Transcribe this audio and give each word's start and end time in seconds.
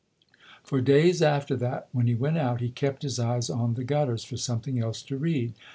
For 0.63 0.81
days 0.81 1.21
after 1.21 1.55
that, 1.57 1.87
when 1.91 2.07
he 2.07 2.15
went 2.15 2.35
out, 2.39 2.59
he 2.59 2.71
kept 2.71 3.03
his 3.03 3.19
eyes 3.19 3.51
on 3.51 3.75
the 3.75 3.83
gutters 3.83 4.23
for 4.23 4.35
something 4.35 4.79
else 4.81 5.03
to 5.03 5.15
read. 5.15 5.53